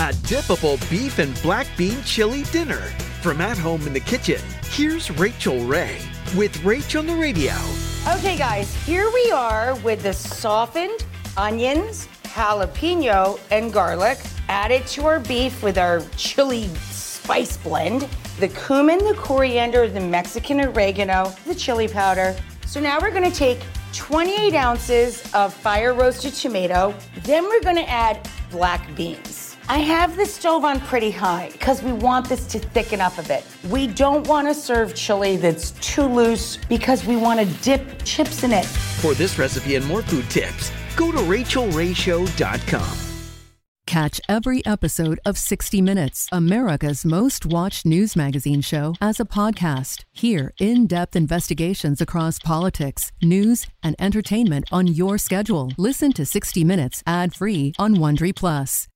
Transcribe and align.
A 0.00 0.14
dippable 0.24 0.80
beef 0.88 1.18
and 1.18 1.38
black 1.42 1.66
bean 1.76 2.02
chili 2.04 2.44
dinner. 2.44 2.80
From 3.20 3.42
at 3.42 3.58
home 3.58 3.86
in 3.86 3.92
the 3.92 4.00
kitchen, 4.00 4.40
here's 4.70 5.10
Rachael 5.10 5.62
Ray 5.66 5.98
with 6.34 6.56
Rach 6.62 6.98
on 6.98 7.06
the 7.06 7.14
radio. 7.14 7.52
Okay, 8.16 8.38
guys, 8.38 8.74
here 8.86 9.10
we 9.12 9.30
are 9.30 9.74
with 9.80 10.02
the 10.02 10.14
softened 10.14 11.04
onions, 11.36 12.08
jalapeno, 12.22 13.38
and 13.50 13.74
garlic 13.74 14.16
added 14.48 14.86
to 14.86 15.04
our 15.04 15.20
beef 15.20 15.62
with 15.62 15.76
our 15.76 16.00
chili 16.16 16.68
spice 16.88 17.58
blend, 17.58 18.08
the 18.38 18.48
cumin, 18.48 19.00
the 19.00 19.12
coriander, 19.18 19.86
the 19.86 20.00
Mexican 20.00 20.62
oregano, 20.62 21.30
the 21.44 21.54
chili 21.54 21.88
powder. 21.88 22.34
So 22.64 22.80
now 22.80 22.98
we're 23.02 23.12
gonna 23.12 23.30
take 23.30 23.60
28 23.92 24.54
ounces 24.54 25.22
of 25.34 25.52
fire 25.52 25.92
roasted 25.92 26.32
tomato. 26.32 26.94
Then 27.24 27.44
we're 27.44 27.62
gonna 27.62 27.82
add 27.82 28.26
black 28.50 28.96
beans. 28.96 29.49
I 29.70 29.78
have 29.78 30.16
the 30.16 30.26
stove 30.26 30.64
on 30.64 30.80
pretty 30.80 31.12
high 31.12 31.50
because 31.52 31.80
we 31.80 31.92
want 31.92 32.28
this 32.28 32.44
to 32.48 32.58
thicken 32.58 33.00
up 33.00 33.16
a 33.18 33.22
bit. 33.22 33.46
We 33.70 33.86
don't 33.86 34.26
want 34.26 34.48
to 34.48 34.54
serve 34.54 34.96
chili 34.96 35.36
that's 35.36 35.70
too 35.80 36.06
loose 36.06 36.56
because 36.68 37.06
we 37.06 37.14
want 37.14 37.38
to 37.38 37.46
dip 37.62 38.02
chips 38.02 38.42
in 38.42 38.50
it. 38.50 38.66
For 38.66 39.14
this 39.14 39.38
recipe 39.38 39.76
and 39.76 39.86
more 39.86 40.02
food 40.02 40.28
tips, 40.28 40.72
go 40.96 41.12
to 41.12 41.18
rachaelrayshow.com. 41.18 42.98
Catch 43.86 44.20
every 44.28 44.66
episode 44.66 45.20
of 45.24 45.38
60 45.38 45.80
Minutes, 45.80 46.26
America's 46.32 47.04
most 47.04 47.46
watched 47.46 47.86
news 47.86 48.16
magazine 48.16 48.62
show, 48.62 48.94
as 49.00 49.20
a 49.20 49.24
podcast. 49.24 50.02
Hear 50.10 50.52
in 50.58 50.88
depth 50.88 51.14
investigations 51.14 52.00
across 52.00 52.40
politics, 52.40 53.12
news, 53.22 53.68
and 53.84 53.94
entertainment 54.00 54.64
on 54.72 54.88
your 54.88 55.16
schedule. 55.16 55.72
Listen 55.76 56.12
to 56.14 56.26
60 56.26 56.64
Minutes 56.64 57.04
ad 57.06 57.34
free 57.34 57.72
on 57.78 57.96
Wondery 57.96 58.34
Plus. 58.34 58.88